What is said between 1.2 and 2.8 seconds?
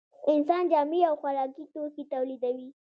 خوراکي توکي تولیدوي